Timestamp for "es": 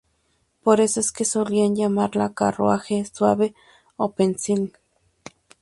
0.99-1.11